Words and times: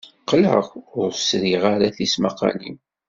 Qqleɣ 0.21 0.67
ur 1.01 1.09
sriɣ 1.13 1.63
ara 1.73 1.95
tismaqqalin. 1.95 2.77